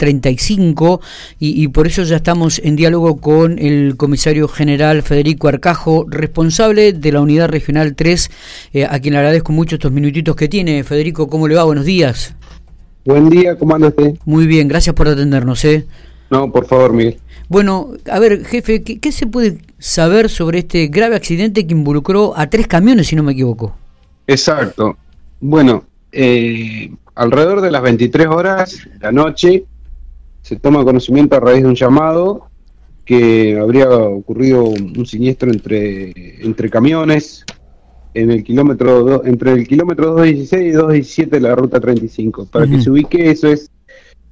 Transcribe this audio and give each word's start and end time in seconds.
35 0.00 1.00
y, 1.38 1.68
por 1.68 1.86
eso 1.86 2.02
ya 2.02 2.16
estamos 2.16 2.58
en 2.64 2.74
diálogo 2.74 3.20
con 3.20 3.58
el 3.58 3.96
comisario 3.98 4.48
general 4.48 5.02
Federico 5.02 5.46
Arcajo, 5.46 6.06
responsable 6.08 6.94
de 6.94 7.12
la 7.12 7.20
unidad 7.20 7.50
regional 7.50 7.94
3, 7.94 8.30
eh, 8.72 8.86
a 8.86 8.98
quien 8.98 9.12
le 9.12 9.18
agradezco 9.18 9.52
mucho 9.52 9.76
estos 9.76 9.92
minutitos 9.92 10.34
que 10.34 10.48
tiene. 10.48 10.82
Federico, 10.84 11.28
¿cómo 11.28 11.46
le 11.46 11.54
va? 11.54 11.64
Buenos 11.64 11.84
días. 11.84 12.34
Buen 13.04 13.28
día, 13.28 13.56
¿cómo 13.56 13.74
anda 13.74 13.88
usted? 13.88 14.14
Muy 14.24 14.46
bien, 14.46 14.68
gracias 14.68 14.94
por 14.94 15.06
atendernos. 15.06 15.64
¿eh? 15.66 15.86
No, 16.30 16.50
por 16.50 16.66
favor, 16.66 16.94
Miguel. 16.94 17.18
Bueno, 17.48 17.90
a 18.10 18.18
ver, 18.18 18.44
jefe, 18.46 18.82
¿qué, 18.82 19.12
se 19.12 19.26
puede 19.26 19.58
saber 19.78 20.30
sobre 20.30 20.60
este 20.60 20.86
grave 20.86 21.16
accidente 21.16 21.66
que 21.66 21.74
involucró 21.74 22.32
a 22.36 22.48
tres 22.48 22.66
camiones, 22.66 23.08
si 23.08 23.16
no 23.16 23.22
me 23.22 23.32
equivoco? 23.32 23.76
Exacto. 24.26 24.96
Bueno, 25.40 25.84
eh, 26.10 26.90
alrededor 27.14 27.60
de 27.60 27.70
las 27.70 27.82
23 27.82 28.26
horas 28.28 28.78
de 28.84 28.98
la 29.00 29.12
noche, 29.12 29.64
se 30.42 30.56
toma 30.56 30.84
conocimiento 30.84 31.36
a 31.36 31.40
raíz 31.40 31.62
de 31.62 31.68
un 31.68 31.74
llamado 31.74 32.48
que 33.04 33.58
habría 33.58 33.88
ocurrido 33.88 34.64
un 34.64 35.06
siniestro 35.06 35.50
entre, 35.50 36.12
entre 36.44 36.70
camiones 36.70 37.44
en 38.14 38.30
el 38.30 38.42
kilómetro 38.44 39.24
entre 39.24 39.52
el 39.52 39.66
kilómetro 39.66 40.08
216 40.08 40.62
y 40.62 40.72
217 40.72 41.36
de 41.36 41.40
la 41.40 41.54
ruta 41.54 41.80
35. 41.80 42.46
Para 42.46 42.66
que 42.66 42.80
se 42.80 42.90
ubique, 42.90 43.30
eso 43.30 43.48
es 43.48 43.70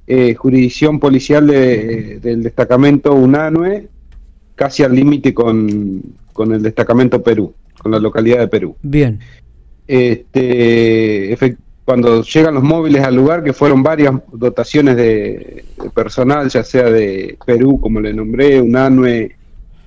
eh, 0.07 0.33
jurisdicción 0.33 0.99
policial 0.99 1.47
del 1.47 2.43
destacamento 2.43 3.13
UNANUE, 3.13 3.87
casi 4.55 4.83
al 4.83 4.95
límite 4.95 5.33
con, 5.33 6.01
con 6.33 6.51
el 6.53 6.61
destacamento 6.61 7.21
Perú, 7.21 7.53
con 7.81 7.91
la 7.91 7.99
localidad 7.99 8.39
de 8.39 8.47
Perú. 8.47 8.75
Bien. 8.81 9.19
Este, 9.87 11.33
cuando 11.89 12.21
llegan 12.21 12.53
los 12.53 12.61
móviles 12.61 13.03
al 13.03 13.15
lugar, 13.15 13.43
que 13.43 13.51
fueron 13.51 13.81
varias 13.81 14.13
dotaciones 14.31 14.95
de, 14.95 15.65
personal, 15.91 16.47
ya 16.47 16.63
sea 16.63 16.83
de 16.83 17.35
Perú, 17.43 17.79
como 17.81 17.99
le 17.99 18.13
nombré, 18.13 18.61
Unanue, 18.61 19.35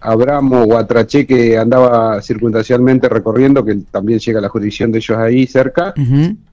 Abramo 0.00 0.64
o 0.64 0.76
Atraché, 0.76 1.24
que 1.24 1.56
andaba 1.56 2.20
circunstancialmente 2.20 3.08
recorriendo, 3.08 3.64
que 3.64 3.76
también 3.88 4.18
llega 4.18 4.40
a 4.40 4.42
la 4.42 4.48
jurisdicción 4.48 4.90
de 4.90 4.98
ellos 4.98 5.16
ahí 5.16 5.46
cerca, 5.46 5.94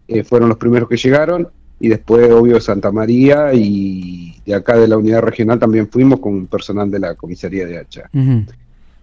eh, 0.08 0.24
fueron 0.24 0.50
los 0.50 0.60
primeros 0.60 0.88
que 0.88 0.98
llegaron, 0.98 1.48
y 1.80 1.88
después, 1.88 2.32
obvio, 2.32 2.62
Santa 2.62 2.92
María, 2.92 3.52
y 3.52 4.36
de 4.46 4.54
acá 4.54 4.78
de 4.78 4.88
la 4.88 4.98
unidad 4.98 5.22
regional 5.22 5.58
también 5.58 5.90
fuimos 5.90 6.20
con 6.20 6.46
personal 6.46 6.92
de 6.92 7.00
la 7.00 7.16
comisaría 7.16 7.66
de 7.66 7.80
Hacha. 7.80 8.04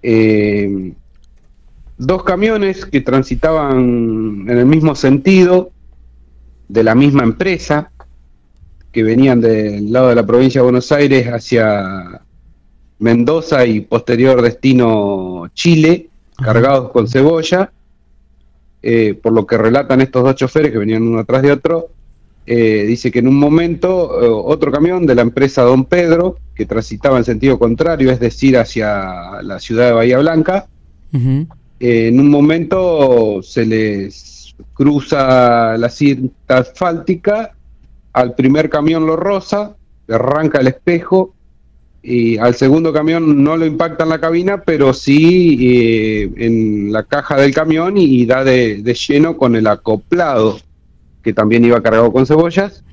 Eh, 0.00 0.92
dos 1.98 2.22
camiones 2.22 2.86
que 2.86 3.00
transitaban 3.00 4.46
en 4.48 4.58
el 4.58 4.66
mismo 4.66 4.94
sentido, 4.94 5.72
de 6.68 6.82
la 6.82 6.94
misma 6.94 7.22
empresa, 7.22 7.90
que 8.92 9.02
venían 9.02 9.40
del 9.40 9.92
lado 9.92 10.08
de 10.08 10.14
la 10.14 10.26
provincia 10.26 10.60
de 10.60 10.64
Buenos 10.64 10.90
Aires 10.90 11.26
hacia 11.26 12.20
Mendoza 12.98 13.66
y 13.66 13.80
posterior 13.80 14.40
destino 14.40 15.50
Chile, 15.52 16.08
cargados 16.42 16.90
con 16.90 17.06
cebolla, 17.06 17.70
eh, 18.82 19.18
por 19.20 19.32
lo 19.32 19.46
que 19.46 19.58
relatan 19.58 20.00
estos 20.00 20.22
dos 20.22 20.34
choferes 20.36 20.72
que 20.72 20.78
venían 20.78 21.02
uno 21.02 21.18
atrás 21.18 21.42
de 21.42 21.52
otro, 21.52 21.88
eh, 22.46 22.84
dice 22.86 23.10
que 23.10 23.18
en 23.18 23.26
un 23.28 23.38
momento 23.38 24.22
eh, 24.22 24.28
otro 24.30 24.70
camión 24.70 25.04
de 25.06 25.14
la 25.14 25.22
empresa 25.22 25.62
Don 25.62 25.84
Pedro, 25.84 26.36
que 26.54 26.66
transitaba 26.66 27.18
en 27.18 27.24
sentido 27.24 27.58
contrario, 27.58 28.10
es 28.10 28.20
decir, 28.20 28.56
hacia 28.56 29.42
la 29.42 29.58
ciudad 29.58 29.86
de 29.86 29.92
Bahía 29.92 30.18
Blanca, 30.18 30.68
en 31.12 32.20
un 32.20 32.30
momento 32.30 33.42
se 33.42 33.64
les 33.66 34.45
cruza 34.74 35.76
la 35.76 35.88
cinta 35.88 36.58
asfáltica, 36.58 37.54
al 38.12 38.34
primer 38.34 38.70
camión 38.70 39.06
lo 39.06 39.16
roza, 39.16 39.76
le 40.06 40.14
arranca 40.14 40.60
el 40.60 40.68
espejo, 40.68 41.34
y 42.02 42.38
al 42.38 42.54
segundo 42.54 42.92
camión 42.92 43.42
no 43.42 43.56
lo 43.56 43.66
impacta 43.66 44.04
en 44.04 44.10
la 44.10 44.20
cabina, 44.20 44.62
pero 44.62 44.94
sí 44.94 45.58
eh, 45.60 46.30
en 46.36 46.92
la 46.92 47.02
caja 47.02 47.36
del 47.36 47.52
camión 47.52 47.96
y, 47.96 48.24
da 48.26 48.44
de, 48.44 48.80
lleno 49.08 49.36
con 49.36 49.56
el 49.56 49.66
acoplado, 49.66 50.58
que 51.22 51.32
también 51.32 51.64
iba 51.64 51.82
cargado 51.82 52.12
con 52.12 52.24
cebollas. 52.24 52.84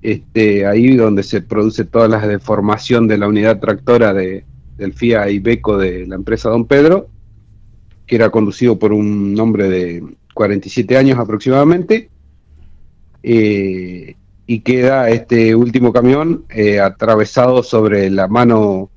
este, 0.00 0.64
ahí 0.66 0.94
donde 0.94 1.24
se 1.24 1.42
produce 1.42 1.84
toda 1.84 2.06
la 2.06 2.24
deformación 2.24 3.08
de 3.08 3.18
la 3.18 3.26
unidad 3.26 3.58
tractora 3.58 4.14
de, 4.14 4.44
del 4.78 4.92
FIA 4.92 5.28
Ibeco 5.30 5.76
de 5.76 6.06
la 6.06 6.14
empresa 6.14 6.48
Don 6.48 6.64
Pedro, 6.64 7.08
que 8.06 8.14
era 8.14 8.30
conducido 8.30 8.78
por 8.78 8.92
un 8.92 9.38
hombre 9.40 9.68
de 9.68 10.04
47 10.42 10.96
años 10.96 11.20
aproximadamente, 11.20 12.10
eh, 13.22 14.16
y 14.44 14.60
queda 14.60 15.08
este 15.08 15.54
último 15.54 15.92
camión 15.92 16.44
eh, 16.50 16.80
atravesado 16.80 17.62
sobre 17.62 18.10
la 18.10 18.26
mano 18.26 18.90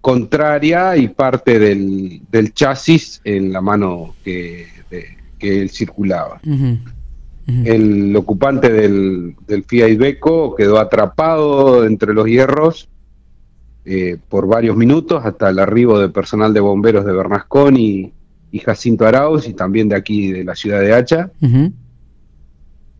contraria 0.00 0.96
y 0.96 1.08
parte 1.08 1.58
del, 1.58 2.22
chasis 2.54 3.20
en 3.24 3.52
la 3.52 3.60
mano 3.60 4.14
que, 4.24 4.68
que 5.38 5.60
él 5.60 5.68
circulaba. 5.68 6.40
El 7.46 8.16
ocupante 8.16 8.72
del, 8.72 9.36
del 9.46 9.64
Fiat 9.64 9.90
Ibeco 9.90 10.54
quedó 10.54 10.78
atrapado 10.78 11.84
entre 11.84 12.14
los 12.14 12.26
hierros 12.26 12.88
eh, 13.88 14.16
por 14.28 14.48
varios 14.48 14.76
minutos 14.76 15.24
hasta 15.24 15.50
el 15.50 15.60
arribo 15.60 16.00
de 16.00 16.08
personal 16.08 16.52
de 16.52 16.58
bomberos 16.58 17.04
de 17.04 17.12
Bernasconi 17.12 18.12
y 18.50 18.58
Jacinto 18.58 19.06
Arauz 19.06 19.46
y 19.48 19.52
también 19.52 19.88
de 19.88 19.96
aquí 19.96 20.32
de 20.32 20.44
la 20.44 20.54
ciudad 20.54 20.80
de 20.80 20.94
Hacha. 20.94 21.30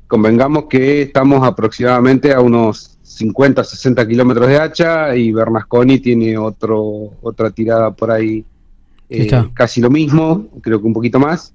Convengamos 0.06 0.66
que 0.66 1.02
estamos 1.02 1.46
aproximadamente 1.46 2.32
a 2.32 2.40
unos 2.40 2.98
50, 3.02 3.64
60 3.64 4.06
kilómetros 4.06 4.48
de 4.48 4.56
Hacha 4.56 5.16
y 5.16 5.32
Bernasconi 5.32 5.98
tiene 6.00 6.36
otro, 6.36 7.12
otra 7.22 7.50
tirada 7.50 7.90
por 7.90 8.10
ahí 8.10 8.44
eh, 9.08 9.30
casi 9.54 9.80
lo 9.80 9.90
mismo, 9.90 10.48
creo 10.60 10.80
que 10.80 10.86
un 10.86 10.92
poquito 10.92 11.18
más. 11.18 11.52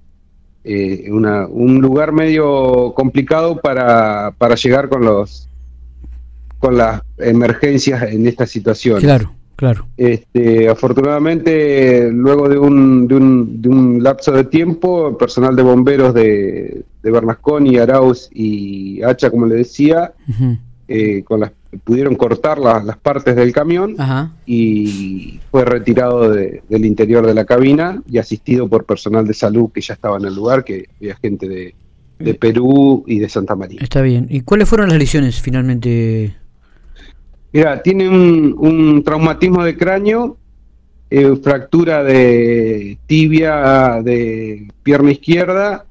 Eh, 0.64 1.10
un 1.12 1.82
lugar 1.82 2.12
medio 2.12 2.94
complicado 2.94 3.60
para, 3.60 4.32
para 4.38 4.56
llegar 4.56 4.90
con 4.90 5.04
los 5.04 5.48
con 6.60 6.78
las 6.78 7.02
emergencias 7.18 8.04
en 8.04 8.28
esta 8.28 8.46
situación. 8.46 9.00
Claro. 9.00 9.34
Claro. 9.62 9.86
Este, 9.96 10.68
afortunadamente, 10.68 12.10
luego 12.12 12.50
de 12.50 12.58
un, 12.58 13.08
de, 13.08 13.14
un, 13.14 13.62
de 13.62 13.70
un 13.70 14.02
lapso 14.02 14.32
de 14.32 14.46
tiempo, 14.46 15.10
el 15.10 15.18
personal 15.18 15.56
de 15.56 15.62
bomberos 15.62 16.16
de, 16.16 16.84
de 17.04 17.12
Bernasconi, 17.12 17.78
Arauz 17.78 18.28
y 18.34 19.04
Hacha, 19.04 19.30
como 19.30 19.46
le 19.46 19.58
decía, 19.58 20.14
eh, 20.88 21.22
con 21.24 21.42
las, 21.42 21.52
pudieron 21.84 22.16
cortar 22.16 22.58
las 22.58 22.98
partes 22.98 23.36
del 23.36 23.54
camión 23.54 23.96
y 24.48 25.40
fue 25.52 25.64
retirado 25.64 26.32
del 26.32 26.84
interior 26.84 27.28
de 27.28 27.36
la 27.36 27.46
cabina 27.46 28.02
y 28.10 28.18
asistido 28.18 28.68
por 28.68 28.86
personal 28.86 29.28
de 29.28 29.36
salud 29.36 29.70
que 29.72 29.82
ya 29.82 29.94
estaba 29.94 30.18
en 30.18 30.26
el 30.26 30.34
lugar, 30.34 30.64
que 30.64 30.90
había 31.00 31.16
gente 31.18 31.48
de, 31.48 31.76
de 32.18 32.34
Perú 32.34 33.04
y 33.06 33.20
de 33.20 33.30
Santa 33.30 33.56
María. 33.56 33.82
Está 33.84 34.02
bien. 34.02 34.26
¿Y 34.28 34.42
cuáles 34.42 34.68
fueron 34.68 34.90
las 34.90 34.98
lesiones 34.98 35.40
finalmente? 35.40 36.41
Mira, 37.54 37.82
tiene 37.84 38.08
un, 38.08 39.04
traumatismo 39.04 39.64
de 39.64 39.76
cráneo, 39.76 40.38
eh, 41.10 41.36
fractura 41.44 42.04
de 42.04 42.98
tibia 43.06 44.02
de 44.04 44.68
pierna 44.84 45.12
izquierda. 45.12 45.86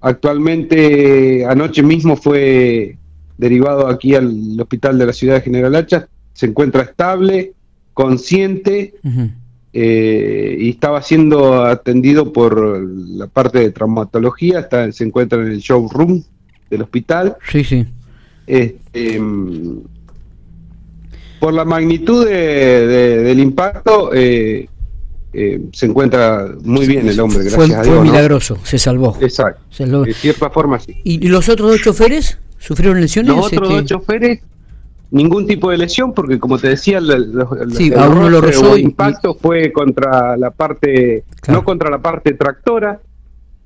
Actualmente, 0.00 1.44
anoche 1.44 1.82
mismo 1.82 2.16
fue 2.16 2.96
derivado 3.36 3.88
aquí 3.88 4.14
al 4.14 4.60
hospital 4.60 4.98
de 4.98 5.06
la 5.06 5.12
ciudad 5.12 5.34
de 5.34 5.40
General 5.40 5.74
Hacha. 5.74 6.08
Se 6.32 6.46
encuentra 6.46 6.82
estable, 6.82 7.52
consciente 7.92 8.94
eh, 9.72 10.56
y 10.58 10.70
estaba 10.70 11.02
siendo 11.02 11.64
atendido 11.64 12.32
por 12.32 12.80
la 12.80 13.26
parte 13.26 13.58
de 13.58 13.70
traumatología. 13.70 14.60
Está, 14.60 14.90
se 14.92 15.04
encuentra 15.04 15.40
en 15.40 15.48
el 15.48 15.58
showroom 15.58 16.22
del 16.70 16.82
hospital. 16.82 17.36
Sí, 17.50 17.64
sí. 17.64 17.86
Este, 18.46 19.20
por 21.42 21.52
la 21.52 21.64
magnitud 21.64 22.24
del 22.24 23.40
impacto, 23.40 24.14
eh, 24.14 24.68
eh, 25.32 25.60
se 25.72 25.86
encuentra 25.86 26.54
muy 26.62 26.86
bien 26.86 27.08
el 27.08 27.18
hombre, 27.18 27.42
gracias 27.42 27.78
a 27.78 27.82
Dios. 27.82 27.96
Fue 27.96 28.00
milagroso, 28.04 28.58
se 28.62 28.78
salvó. 28.78 29.18
Exacto. 29.20 29.60
De 30.04 30.14
cierta 30.14 30.50
forma, 30.50 30.78
sí. 30.78 31.00
¿Y, 31.02 31.26
los 31.26 31.48
otros 31.48 31.72
dos 31.72 31.80
choferes 31.80 32.38
sufrieron 32.58 33.00
lesiones? 33.00 33.34
Los 33.34 33.46
otros 33.46 33.70
dos 33.70 33.84
choferes, 33.86 34.38
ningún 35.10 35.48
tipo 35.48 35.72
de 35.72 35.78
lesión, 35.78 36.14
porque 36.14 36.38
como 36.38 36.60
te 36.60 36.68
decía, 36.68 36.98
el, 36.98 37.34
impacto 38.78 39.34
fue 39.34 39.72
contra 39.72 40.36
la 40.36 40.52
parte, 40.52 41.24
no 41.48 41.64
contra 41.64 41.90
la 41.90 41.98
parte 41.98 42.34
tractora. 42.34 43.00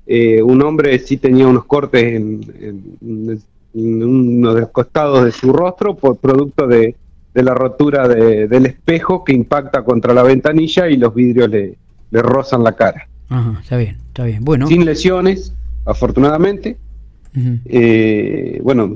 Eh, 0.07 0.41
un 0.41 0.63
hombre 0.63 0.97
sí 0.97 1.17
tenía 1.17 1.45
unos 1.45 1.65
cortes 1.65 2.01
en, 2.01 3.39
en 3.75 4.03
uno 4.03 4.55
de 4.55 4.61
los 4.61 4.71
costados 4.71 5.25
de 5.25 5.31
su 5.31 5.53
rostro 5.53 5.93
por 5.93 6.17
producto 6.17 6.65
de 6.65 6.95
de 7.37 7.43
la 7.43 7.53
rotura 7.53 8.07
del 8.07 8.65
espejo 8.65 9.23
que 9.23 9.31
impacta 9.31 9.83
contra 9.83 10.11
la 10.11 10.23
ventanilla 10.23 10.89
y 10.89 10.97
los 10.97 11.13
vidrios 11.13 11.47
le, 11.47 11.77
rozan 12.09 12.63
la 12.63 12.71
cara. 12.71 13.07
Ajá, 13.29 13.59
está 13.61 13.77
bien, 13.77 13.97
está 14.07 14.23
bien. 14.23 14.43
Bueno. 14.43 14.65
Sin 14.65 14.83
lesiones, 14.85 15.53
afortunadamente. 15.85 16.77
Eh, 17.65 18.59
bueno, 18.63 18.95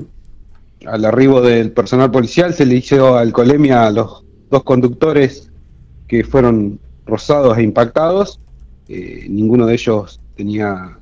al 0.86 1.04
arribo 1.04 1.40
del 1.40 1.70
personal 1.70 2.10
policial 2.10 2.52
se 2.52 2.66
le 2.66 2.74
hizo 2.74 3.16
alcoholemia 3.16 3.86
a 3.86 3.92
los 3.92 4.24
dos 4.50 4.64
conductores 4.64 5.52
que 6.08 6.24
fueron 6.24 6.80
rozados 7.06 7.56
e 7.58 7.62
impactados. 7.62 8.40
Eh, 8.88 9.24
ninguno 9.28 9.66
de 9.66 9.74
ellos 9.74 10.18
tenía 10.34 10.98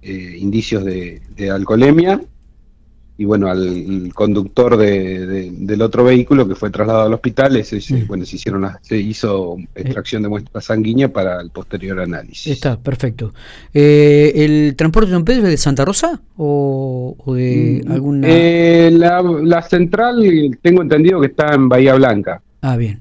eh, 0.00 0.36
indicios 0.38 0.84
de, 0.84 1.20
de, 1.34 1.50
alcoholemia. 1.50 2.20
Y 3.16 3.24
bueno, 3.24 3.48
al 3.48 4.10
conductor 4.12 4.76
de, 4.76 5.52
del 5.52 5.82
otro 5.82 6.02
vehículo 6.02 6.48
que 6.48 6.56
fue 6.56 6.70
trasladado 6.70 7.06
al 7.06 7.14
hospital, 7.14 7.56
ese, 7.56 7.76
mm. 7.76 8.08
bueno, 8.08 8.24
se, 8.24 8.36
hicieron 8.36 8.66
se 8.82 8.96
hizo 8.96 9.56
extracción 9.74 10.22
de 10.22 10.28
muestra 10.28 10.60
sanguínea 10.60 11.12
para 11.12 11.40
el 11.40 11.50
posterior 11.50 12.00
análisis. 12.00 12.52
Está, 12.52 12.76
perfecto. 12.76 13.32
Eh, 13.72 14.32
¿El 14.34 14.74
transporte 14.74 15.10
de 15.10 15.14
Don 15.14 15.24
Pedro 15.24 15.44
es 15.44 15.50
de 15.50 15.56
Santa 15.56 15.84
Rosa 15.84 16.20
o, 16.36 17.16
de 17.36 17.82
mm, 17.86 17.92
alguna...? 17.92 18.28
la, 18.28 19.22
la 19.22 19.62
central 19.62 20.58
tengo 20.60 20.82
entendido 20.82 21.20
que 21.20 21.28
está 21.28 21.54
en 21.54 21.68
Bahía 21.68 21.94
Blanca. 21.94 22.42
Ah, 22.62 22.76
bien. 22.76 23.00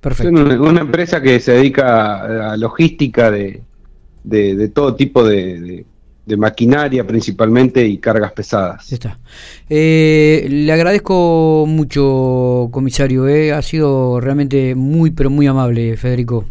Perfecto. 0.00 0.52
Es 0.52 0.58
una, 0.58 0.82
empresa 0.82 1.20
que 1.20 1.40
se 1.40 1.52
dedica 1.52 2.52
a 2.52 2.56
logística 2.56 3.30
de, 3.30 3.62
de, 4.22 4.68
todo 4.68 4.94
tipo 4.94 5.24
de, 5.24 5.84
de, 6.26 6.36
maquinaria 6.36 7.06
principalmente 7.06 7.86
y 7.86 7.98
cargas 7.98 8.32
pesadas. 8.32 8.92
Está. 8.92 9.18
Eh, 9.68 10.46
le 10.50 10.72
agradezco 10.72 11.64
mucho, 11.66 12.68
comisario. 12.72 13.28
Eh. 13.28 13.52
Ha 13.52 13.62
sido 13.62 14.20
realmente 14.20 14.74
muy, 14.74 15.12
pero 15.12 15.30
muy 15.30 15.46
amable, 15.46 15.96
Federico. 15.96 16.44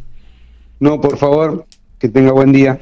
No, 0.79 0.99
por 0.99 1.17
favor, 1.17 1.65
que 1.99 2.09
tenga 2.09 2.31
buen 2.31 2.51
día. 2.51 2.73